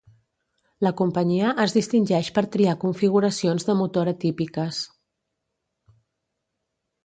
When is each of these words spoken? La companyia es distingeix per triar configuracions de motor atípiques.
La 0.85 0.91
companyia 1.01 1.51
es 1.65 1.75
distingeix 1.75 2.31
per 2.39 2.43
triar 2.57 2.75
configuracions 2.85 3.69
de 3.69 3.77
motor 3.85 4.13
atípiques. 4.15 4.83